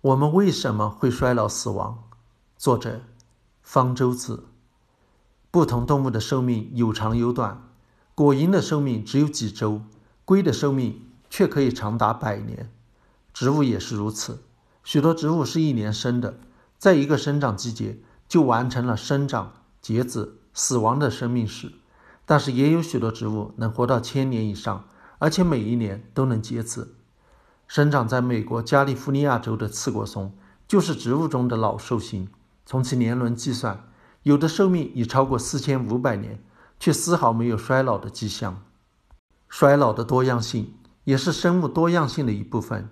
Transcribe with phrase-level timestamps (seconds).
[0.00, 2.04] 我们为什么会衰老死亡？
[2.56, 3.00] 作者：
[3.62, 4.44] 方舟子。
[5.50, 7.68] 不同动物的寿命有长有短，
[8.14, 9.82] 果蝇的寿命只有几周，
[10.24, 12.70] 龟的寿命却可以长达百年。
[13.34, 14.38] 植物也是如此，
[14.84, 16.38] 许多植物是一年生的，
[16.78, 19.52] 在一个生长季节就完成了生长、
[19.82, 21.72] 结籽、死亡的生命史。
[22.24, 24.84] 但是也有许多植物能活到千年以上，
[25.18, 26.94] 而且每一年都能结籽。
[27.68, 30.32] 生长在美国加利福尼亚州的刺果松
[30.66, 32.26] 就是植物中的老寿星。
[32.64, 33.84] 从其年轮计算，
[34.22, 36.42] 有的寿命已超过四千五百年，
[36.80, 38.62] 却丝毫没有衰老的迹象。
[39.50, 42.88] 衰老的多样性也是生物多样性的一部分。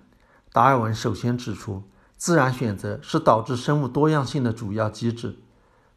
[0.53, 1.83] 达尔文首先指出，
[2.15, 5.39] 自然选择是导致生物多样性的主要机制。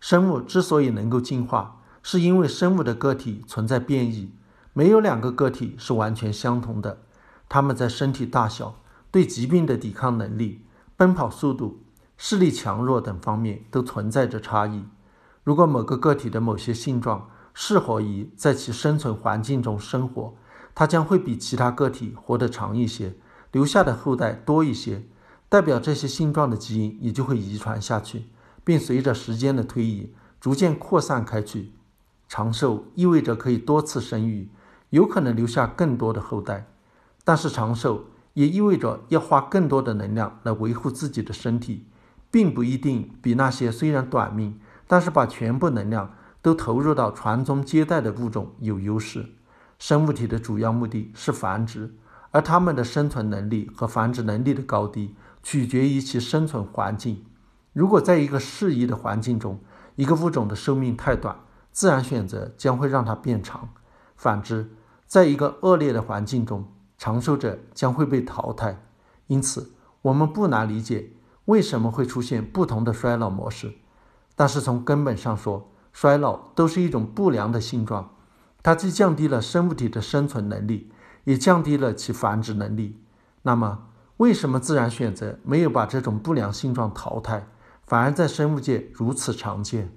[0.01, 4.33] 生物之所以能够进化，是因为生物的个体存在变异，
[4.73, 7.03] 没有两个个体是完全相同的。
[7.51, 10.65] 它们在身体大小、对疾病的抵抗能力、
[10.97, 11.81] 奔跑速度、
[12.17, 14.85] 视力强弱等方面都存在着差异。
[15.43, 20.33] 如果某个个体的某些性状适合于在其生存环境中生活，
[20.77, 23.17] 它将会比其他个体活得长一些，
[23.51, 25.03] 留下的后代多一些，
[25.49, 28.27] 代表这些性状的基因也就会遗传下去，
[28.63, 31.73] 并随着时间的推移逐渐扩散开去。
[32.29, 34.49] 长寿意味着可以多次生育，
[34.91, 36.70] 有可能留下更多的后代。
[37.31, 41.87] 但是长寿也意味着要花更多的能量来维护自己的身体，
[42.29, 49.29] 并不一定比那些虽然短命，但是把全部能量都投入到传宗接代的物种有优势。
[49.79, 51.95] 生物体的主要目的是繁殖，
[52.33, 57.25] 而它们的生存能力和繁殖能力的高低取决于其生存环境。
[57.73, 59.61] 如果在一个适宜的环境中，
[59.95, 61.37] 一个物种的寿命太短，
[61.71, 63.69] 自然选择将会让它变长；
[64.17, 64.71] 反之，
[65.07, 66.67] 在一个恶劣的环境中，
[67.01, 68.79] 长寿者将会被淘汰，
[69.27, 69.73] 因此
[70.03, 71.13] 我们不难理解
[71.47, 73.73] 为什么会出现不同的衰老模式。
[74.37, 78.17] 但是从根本上说，衰老都是一种不良的性状，
[78.63, 80.93] 它既降低了生物体的生存能力，
[81.25, 83.03] 也降低了其繁殖能力。
[83.41, 83.87] 那么，
[84.19, 87.49] 为什么自然选择没有把这种不良性状淘汰，
[87.83, 89.97] 反而在生物界如此常见？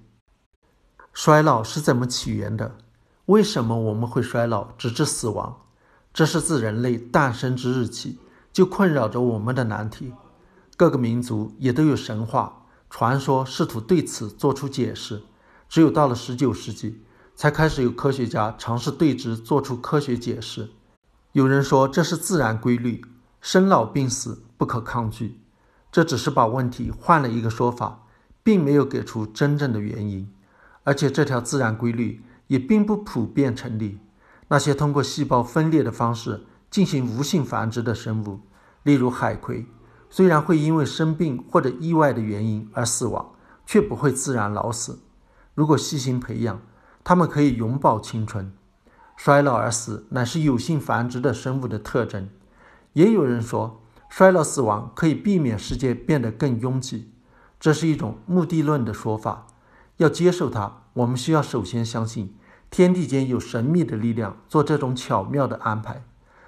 [1.11, 2.77] 衰老是怎么起源的？
[3.25, 5.59] 为什么我们会衰老直至死亡？
[6.13, 8.19] 这是自人类诞生之日起
[8.51, 10.13] 就困扰着我们的难题，
[10.77, 15.23] 各个民族也都有神话传说试图对此做出解释。
[15.67, 17.01] 只有到了十九世纪，
[17.35, 20.69] 才开始有科学家尝试对之做出科学解释。
[21.31, 23.03] 有人说这是自然规律，
[23.41, 25.39] 生老病死不可抗拒。
[25.91, 28.05] 这只是把问题换了一个说法，
[28.43, 30.31] 并没有给出真正的原因。
[30.83, 33.97] 而且这条自然规律也并不普遍成立。
[34.53, 38.41] 那些通过细胞分裂的方式进行无性繁殖的生物，
[38.83, 39.65] 例如海葵，
[40.11, 43.31] 虽然会因为生病或者意外的原因而死亡，
[43.65, 44.99] 却不会自然老死。
[45.55, 46.61] 如果细心培养，
[47.03, 48.53] 它们可以永葆青春。
[49.17, 52.29] 衰老而死乃是有性繁殖的生物的特征。
[52.91, 57.09] 也有人说，衰老死亡可以避免世界变得更拥挤，
[57.59, 59.47] 这是一种目的论的说法。
[59.97, 62.35] 要接受它，我们需要首先相信。
[62.73, 66.03] 天地间有神秘的力量做这种巧妙的安排，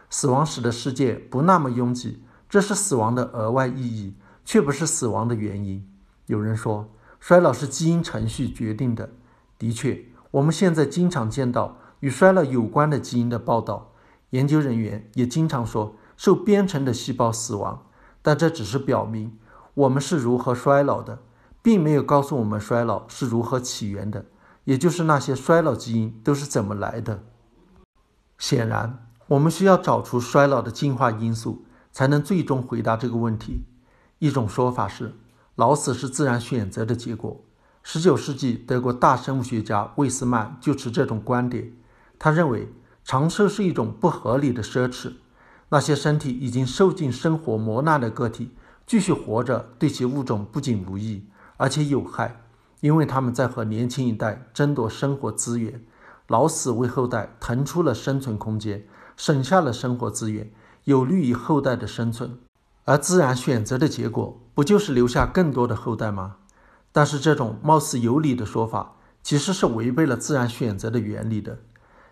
[0.10, 5.88] 死亡使得世界不那么拥挤，这是死亡的额外意义，却不是死亡的原因。
[6.26, 9.12] 有人说，衰老是基因程序决定的。
[9.60, 13.92] 的确，我们现在经常见到与衰老有关的基因的报道，
[14.32, 17.84] 研究人员也经常说受编程的细胞死亡，
[18.24, 19.38] 但这只是表明
[19.76, 21.20] 我们是如何衰老的，
[21.62, 24.26] 并没有告诉我们衰老是如何起源的。
[24.66, 27.24] 也就是那些衰老基因都是怎么来的？
[28.38, 33.64] 显然，我们需要找出衰老的进化因素，才能最终回答这个问题。
[34.20, 35.16] 一种说法是，
[35.56, 37.44] 老死是自然选择的结果。
[37.82, 41.72] 十九世纪德国大生物学家魏斯曼就持这种观点。
[42.18, 42.68] 他认为，
[43.04, 45.14] 长寿是一种不合理的奢侈。
[45.70, 48.56] 那些身体已经受尽生活磨难的个体
[48.88, 52.42] 继续活着，对其物种不仅无益，而且有害。
[52.86, 55.84] 因为他们在和年轻一代争夺生活资源，
[56.28, 58.86] 老死为后代腾出了生存空间，
[59.18, 60.52] 省下了生活资源，
[60.84, 62.38] 有利于后代的生存。
[62.84, 66.36] 而自然选择的结果，不就是留下更多的后代吗？
[66.92, 71.58] 但是这种貌似有理的说法，其实是违背了自然选择的原理的。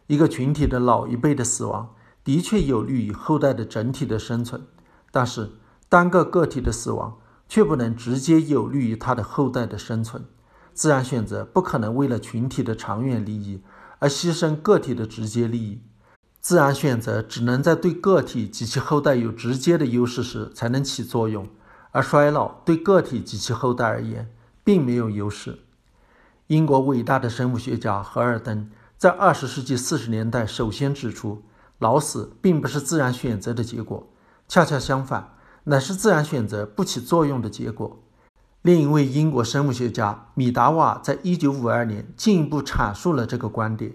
[0.07, 1.93] 一个群体的老一辈的死亡，
[2.23, 4.63] 的确有利于后代的整体的生存，
[5.11, 5.51] 但是
[5.87, 10.25] 单个个体的死亡，却不能直接有利于他的后代的生存。
[10.73, 13.61] 自然选择不可能为了群体的长远利益
[13.99, 15.81] 而牺牲个体的直接利益，
[16.41, 21.47] 自然选择只能在对个体及其后代有直接的优势时才能起作用，
[21.91, 24.29] 而衰老对个体及其后代而言
[24.63, 25.59] 并没有优势。
[26.47, 31.43] 英国伟大的生物学家荷尔登在二十世纪四十年代首先指出，
[31.79, 34.09] 老死并不是自然选择的结果，
[34.49, 38.02] 恰恰相反，乃是自然选择不起作用的结果。
[38.63, 43.91] 另一位英国生物学家米达瓦在一九五二年进一步阐述了这个观点：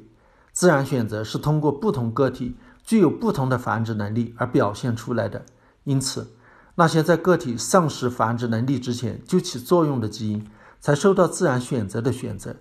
[0.53, 2.55] 自然选择是通过不同个体
[2.85, 5.47] 具有不同的繁殖能力而表现出来的，
[5.85, 6.35] 因此。
[6.75, 10.47] 那些在个体丧失繁殖能力之前就起作用的基因，
[10.81, 12.56] 才受到自然选择的选择。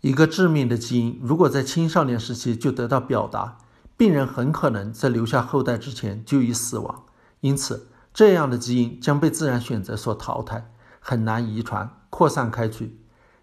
[0.00, 3.58] 一个致命的基因如果在青少年时期就得到表达，
[3.96, 7.04] 病人很可能在留下后代之前就已死亡。
[7.42, 10.68] 因此，这样的基因将被自然选择所淘汰，
[11.06, 12.98] 很难遗传扩散开去。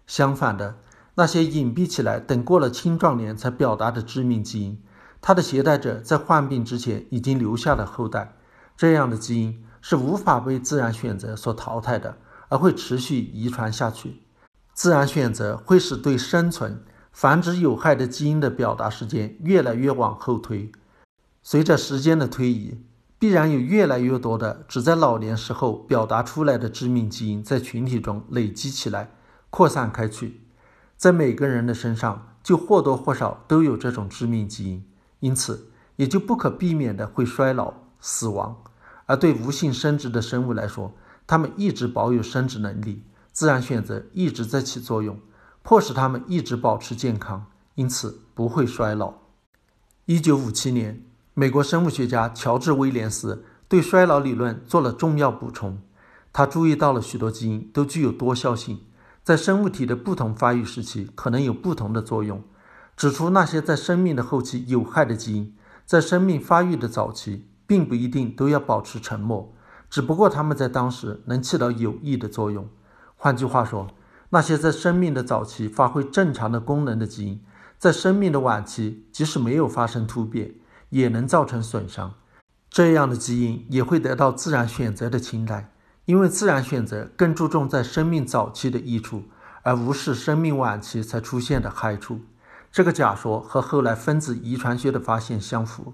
[0.08, 0.74] 相反的，
[1.14, 4.82] 那些隐蔽起来，等过了青壮年才表达的致命基因，
[5.20, 8.34] 它的携带者在患病之前已经留下了后代。
[8.76, 9.64] 这样的基因。
[9.84, 12.16] 是无法被自然选择所淘汰的，
[12.48, 14.22] 而会持续遗传下去。
[14.72, 20.70] 自然选择会使对生存、繁殖有害的基因的表达时间越来越往后推。
[21.42, 22.80] 随着时间的推移，
[23.22, 29.12] 必然有越来越多的只在老年时候表达出来的致命基因在群体中累积起来、
[29.48, 30.40] 扩散开去。
[30.96, 34.84] 在每个人的身上，就或多或少都有这种致命基因，
[35.20, 38.60] 因此也就不可避免的会衰老、死亡。
[39.06, 40.92] 而对无性生殖的生物来说，
[41.24, 45.16] 它们一直保有生殖能力，自然选择一直在起作用，
[45.62, 47.46] 迫使它们一直保持健康，
[47.76, 49.14] 因此不会衰老。
[50.06, 55.78] 一九五七年，美国生物学家乔治·威廉斯对衰老理论做了重要补充。
[56.32, 58.80] 他注意到了许多基因都具有多效性，
[59.22, 62.42] 在生物体的不同发育时期可能有不同的作用，
[62.96, 67.48] 指出那些在生命的后期有害的基因，在生命发育的早期。
[67.64, 69.50] 并不一定都要保持沉默，
[69.88, 72.68] 只不过他们在当时能起到有益的作用。
[73.16, 73.88] 换句话说，
[74.28, 77.40] 那些在生命的早期发挥正常的功能的基因，
[77.78, 80.54] 在生命的晚期，即使没有发生突变，
[80.92, 82.14] 也能造成损伤。
[82.70, 85.72] 这样的基因也会得到自然选择的青睐，
[86.06, 89.24] 因为自然选择更注重在生命早期的益处，
[89.62, 92.20] 而无视生命晚期才出现的害处。
[92.70, 95.92] 这个假说和后来分子遗传学的发现相符。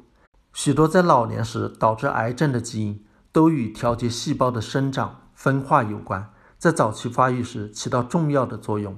[0.53, 8.97] 许多在老年时导致癌症的基因都与调节细胞的生长分化有关，在早期发育时起到重要的作用。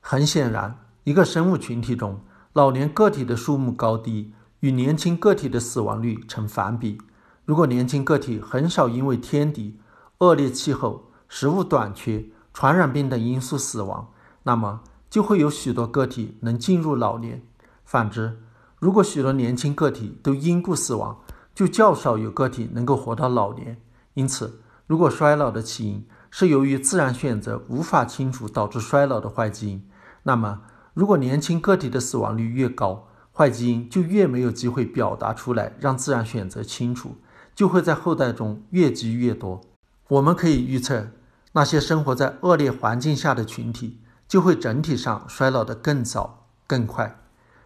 [0.00, 2.20] 很显然，一个生物群体中
[2.52, 4.34] 老年个体的数目高低
[4.64, 6.96] 与年轻个体的死亡率成反比。
[7.44, 9.78] 如果年轻个体很少因为天敌、
[10.20, 12.24] 恶劣气候、食物短缺、
[12.54, 14.08] 传染病等因素死亡，
[14.44, 14.80] 那么
[15.10, 17.42] 就会有许多个体能进入老年。
[17.84, 18.38] 反之，
[18.78, 21.18] 如果许多年轻个体都因故死亡，
[21.54, 23.78] 就较少有个体能够活到老年。
[24.14, 29.86] 因此，如果衰老的起因是由于自然选择无法清除导致衰老的坏基因，
[30.22, 30.62] 那么
[30.94, 37.16] 如果年轻个体的死亡率越高，坏基因就越没有机会表达出来，让自然选择清除，
[37.52, 39.60] 就会在后代中越积越多。
[40.06, 41.08] 我们可以预测，
[41.52, 43.98] 那些生活在恶劣环境下的群体，
[44.28, 47.20] 就会整体上衰老得更早、更快。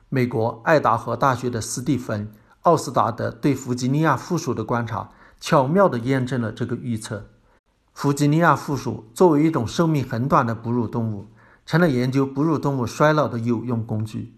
[0.09, 2.27] 美国爱达荷大学的斯蒂芬·
[2.63, 7.27] 奥斯达德对弗吉尼亚负鼠的观察，巧妙地验证了这个预测。
[7.93, 11.27] 弗吉尼亚负鼠作为一种寿命很短的哺乳动物，
[11.67, 14.33] 成了研究哺乳动物衰老的有用工具。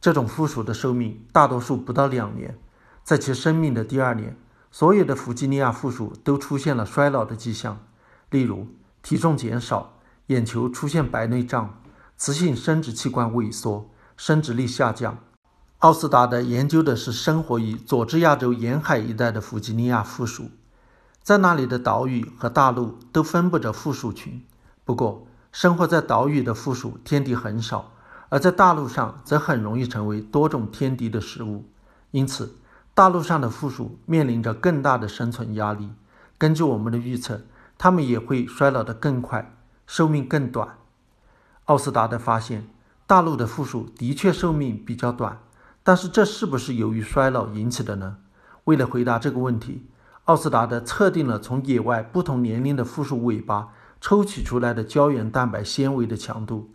[0.00, 2.58] 这种附属的寿命大多数不到两年，
[3.02, 4.36] 在其生命的第二年，
[4.70, 7.80] 所有的弗吉尼亚附属都出现了衰老的迹象，
[8.30, 8.68] 例如
[9.02, 11.80] 体重减少、眼球出现白内障、
[12.16, 13.90] 雌性生殖器官萎缩。
[14.16, 15.16] 生殖力下降。
[15.78, 20.50] 奥斯达德研究的是生活于佐治亚州沿海一带的弗吉尼亚附属，
[21.22, 24.44] 在那里的岛屿和大陆都分布着附属群。
[24.84, 27.92] 不过，生活在岛屿的附属天敌很少，
[28.28, 31.64] 而在大陆上则很容易成为多种天敌的食物。
[32.10, 32.56] 因此，
[32.94, 35.90] 大陆上的负鼠面临着更大的生存压力。
[36.36, 37.42] 根据我们的预测，
[37.76, 39.54] 它们也会衰老得更快，
[39.86, 40.78] 寿命更短。
[41.64, 42.68] 奥斯达德发现。
[43.08, 45.38] 大陆的负鼠的确寿命比较短，
[45.82, 48.18] 但是这是不是由于衰老引起的呢？
[48.64, 49.86] 为了回答这个问题，
[50.24, 56.70] 奥斯达德测定了从野外不同年龄的负鼠尾巴抽取出来的胶原蛋白纤维的强度。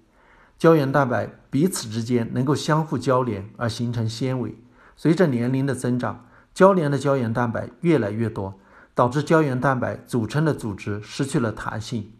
[0.57, 4.57] 胶原蛋白彼此之间能够相互交联而形成纤维，
[4.95, 8.53] 随着年龄的增长，交联的胶原蛋白越来越多，
[8.95, 12.11] 导致胶原蛋白组成的组织失去了弹性。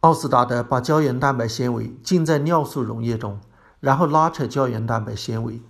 [0.00, 3.38] 奥斯达德把胶原蛋白纤维浸在尿素溶液中。
[3.80, 5.62] 然后拉扯胶原蛋白纤维，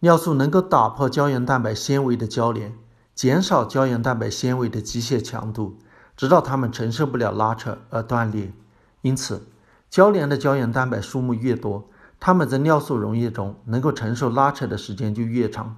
[0.00, 2.74] 尿素能够打破胶原蛋白纤维的交联，
[3.14, 5.78] 减少胶原蛋白纤维的机械强度，
[6.16, 8.52] 直到它们承受不了拉扯而断裂。
[9.02, 9.46] 因此，
[9.92, 11.86] 交联的胶原蛋白数目越多，
[12.18, 15.76] 它们在尿素溶液中能够承受拉扯的时间就越长。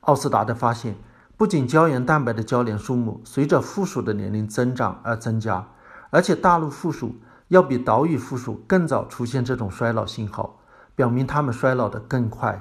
[0.00, 0.96] 奥斯达的发现，
[1.36, 5.68] 不仅胶原蛋白的交联数目随着附属的年龄增长而增加，
[6.10, 7.14] 而且大陆附属
[7.46, 10.58] 要比岛屿附属更早出现这种衰老信号，
[10.96, 12.60] 表明它们衰老得更快。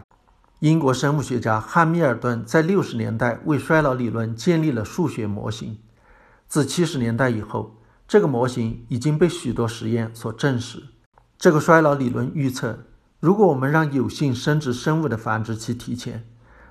[0.60, 5.80] 英国生物学家汉密尔顿在六十年代为衰老理论建立了数学模型。
[6.48, 10.84] 自七十年代以后，这个模型已经被许多实验所证实。
[11.38, 12.86] 这个衰老理论预测，
[13.20, 16.26] 如果我们让有性生殖生物的繁殖期提前，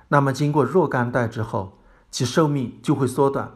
[0.07, 3.51] 那么经过若干代之后，其寿命就会缩短。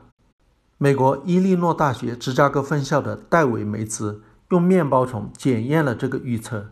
[0.78, 6.72] 美国伊利诺大学芝加哥分校的戴维梅兹用面包虫检验了这个预测。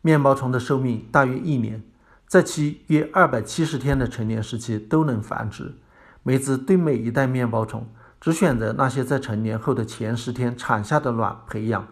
[0.00, 1.82] 面包虫的寿命大约一年。
[2.28, 5.74] 在其约二百七十天的成年时期都能繁殖。
[6.22, 7.86] 梅兹对每一代面包虫
[8.22, 11.88] 只选择那些在成年后的前十天产下的卵培养。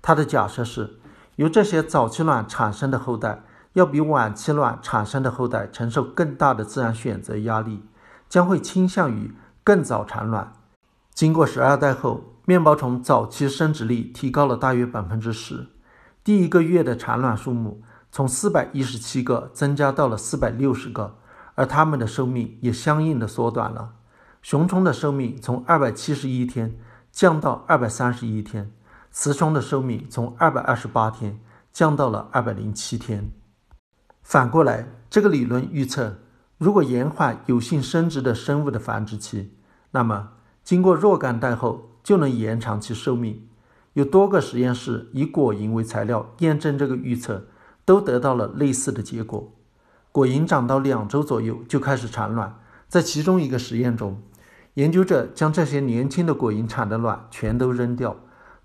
[0.00, 0.98] 他的假设是，
[1.36, 3.42] 由这些早期卵产生的后代
[3.74, 7.82] 要比晚期卵产生的后代承受更大的自然选择压力，
[8.30, 10.54] 将会倾向于更早产卵。
[11.12, 15.66] 经过十二代后，面包虫早期生殖力提高了大约百分之十。
[16.24, 17.82] 第一个月的产卵数目。
[18.10, 21.16] 从四百一十七个增加到了四百六十个，
[21.56, 23.90] 而它们的寿命也相应的缩短了。
[24.44, 26.76] 雄虫的寿命从二百七十一天
[27.10, 28.70] 降到二百三十一天，
[29.10, 31.40] 雌虫的寿命从二百二十八天
[31.72, 33.30] 降到了二百零七天。
[34.22, 36.18] 反过来，这个理论预测，
[36.58, 39.56] 如果延缓有性生殖的生物的繁殖期，
[39.92, 40.32] 那么
[40.62, 43.48] 经过若干代后就能延长其寿命。
[43.94, 47.46] 有多个实验室以果蝇为材料验证这个预测。
[47.86, 49.52] 都得到了类似的结果。
[50.10, 52.58] 果蝇长到两周左右就开始产卵，
[52.88, 54.22] 在其中一个实验中，
[54.74, 58.16] 研究者将这些年轻的果蝇产的卵全都扔掉，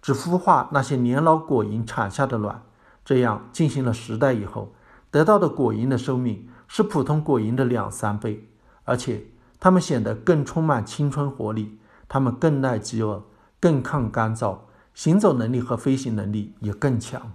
[0.01, 2.63] 只孵化那些年老果蝇产下的卵。
[3.05, 4.73] 这样进行了十代以后，
[5.11, 8.47] 得到的果蝇的寿命是普通果蝇的两三倍，
[8.83, 9.23] 而且
[9.59, 13.23] 它们显得更充满青春活力，它们更耐饥饿，
[13.59, 14.57] 更抗干燥，
[14.93, 17.33] 行走能力和飞行能力也更强。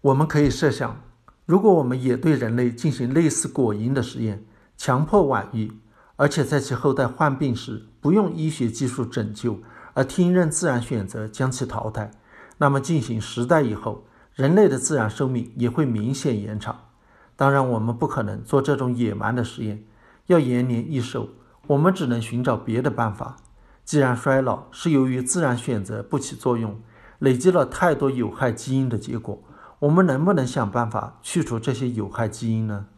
[0.00, 1.00] 我们可以设想，
[1.46, 4.44] 如果我们也对人类进行类似果蝇的实验，
[4.76, 5.72] 强迫晚育，
[6.20, 9.58] 而且在其后代患病时不用医学技术拯救，
[9.94, 12.10] 而听任自然选择将其淘汰，
[12.58, 16.88] 那么进行十代以后，人类的自然寿命也会明显延长。
[17.36, 19.82] 当然，我们不可能做这种野蛮的实验，
[20.26, 21.30] 要延年益寿，
[21.68, 23.38] 我们只能寻找别的办法。
[23.86, 26.78] 既然衰老是由于自然选择不起作用，
[27.18, 29.42] 累积了太多有害基因的结果。
[29.78, 32.88] 我们能不能想办法去除这些有害基因呢？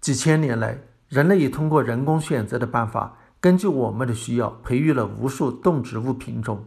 [0.00, 6.64] 几千年来，人类也通过人工选择的办法，根据我们的需要，培育了无数动植物品种。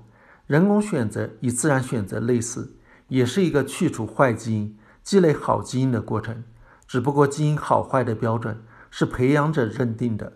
[0.48, 2.74] 人工选择与自然选择类似，
[3.08, 6.44] 也是一个去除坏基因、积累好基因的过程。
[6.86, 10.34] 只不过，基因好坏的标准是培养者认定的。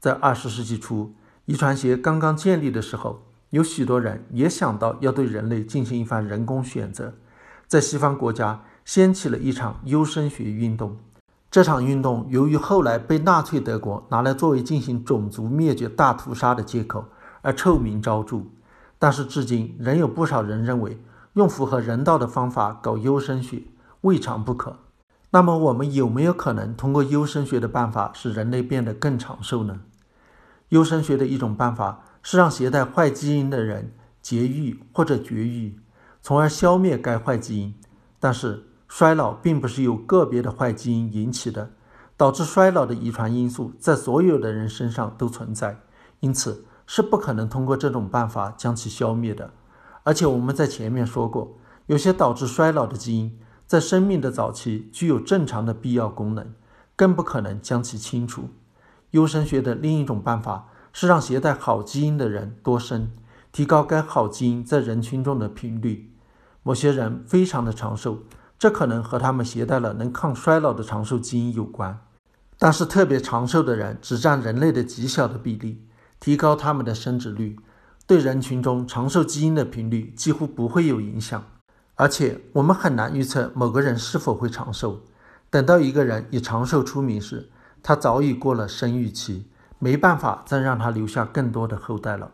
[0.00, 7.12] 在二十世纪初，遗传学刚刚建立的时候，有许多人也想到要对人类进行一番人工选择。
[7.68, 10.96] 在西方国家掀起了一场优生学运动。
[11.52, 17.04] 这场运动由于后来被纳粹德国拿来作为进行种族灭绝大屠杀的借口
[17.42, 18.38] 而臭名昭著。
[18.98, 20.98] 但是至今仍有不少人认为，
[21.34, 23.64] 用符合人道的方法搞优生学
[24.00, 24.78] 未尝不可。
[25.32, 29.80] 那么，我们有没有可能通过优生学的办法使人类变得更长寿呢？
[30.70, 33.92] 优生学的一种办法是让携带坏基因的人
[34.22, 35.78] 节育或者绝育。
[36.22, 37.74] 从而消灭该坏基因，
[38.18, 41.70] 但是衰老并不是由个别的坏基因引起的，
[42.14, 45.78] 导致衰老的遗传因素在所有的人身上都存在，
[46.20, 49.50] 因此是不可能通过这种办法将其消灭的。
[50.02, 51.56] 而且我们在前面说过，
[51.86, 56.52] 有些导致衰老的基因在生命的早期具有正常的必要功能，
[56.94, 58.50] 更不可能将其清除。
[59.12, 63.10] 优生学的另一种办法是让携带好基因的人多生，
[63.52, 66.12] 提高该好基因在人群中的频率。
[66.62, 68.18] 某些人非常的长寿，
[68.62, 71.98] 这可能和他们携带了能抗衰老的长寿基因有关。
[72.60, 75.84] 但是，特别长寿的人只占人类的极小的比例，
[76.20, 77.56] 提高他们的生殖率
[78.06, 81.42] 对人群中长寿基因的频率几乎不会有影响。
[81.96, 85.00] 而且，我们很难预测某个人是否会长寿。
[85.50, 87.50] 等到一个人以长寿出名时，
[87.82, 89.48] 他早已过了生育期，
[89.80, 92.30] 没办法再让他留下更多的后代了。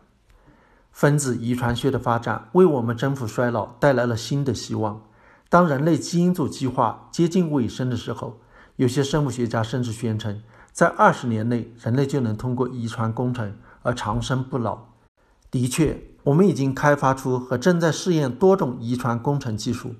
[0.91, 5.01] 分子遗传学的发展为我们征服衰老带来了新的希望。
[5.49, 8.39] 当人类基因组计划接近尾声的时候，
[8.75, 14.89] 有些生物学家甚至宣称，在二十年内，人类就能通过遗传工程而长生不老。
[15.49, 19.95] 的确，我们已经开发出和正在试验多种遗传工程技术，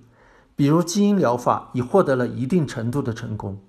[0.55, 3.59] 比如基因疗法已获得了一定程度的成功。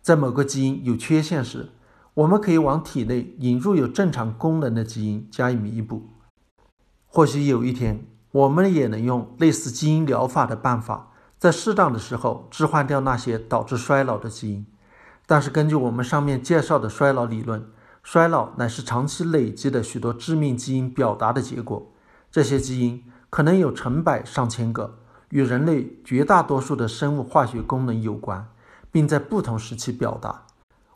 [0.00, 1.68] 在某个基因有缺陷时，
[2.14, 6.08] 我们可以往体内引入有正常功能的基因加以弥补。
[7.06, 11.12] 或许有一天，我们也能用类似基因疗法的办法，
[11.46, 14.66] 在适当的时候置换掉那些导致衰老的基因。
[15.26, 17.64] 但是，根据我们上面介绍的衰老理论，
[18.02, 21.92] 衰老乃是长期累积的许多致命基因表达的结果。
[22.32, 24.98] 这些基因可能有成百上千个，
[25.28, 28.48] 与人类绝大多数的生物化学功能有关，
[28.90, 30.42] 并在不同时期表达。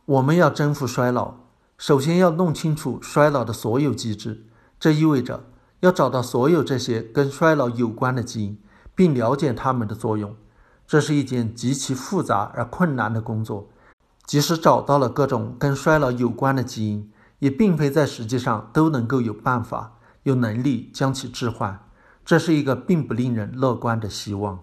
[0.04, 1.34] 我们要征服衰老，
[1.78, 4.46] 首先要弄清楚衰老的所有机制。
[4.80, 5.44] 这意味着
[5.78, 8.58] 要找到所有这些跟衰老有关的基因，
[9.00, 10.36] 并了解它们的作用。
[10.86, 13.66] 这是一件极其复杂而困难的工作。
[14.26, 21.82] 即使找到了各种跟衰老有关的基因，也并非在实际上都能够有办法、有能力将其置换。
[22.26, 24.58] 这是一个并不令人乐观的希望。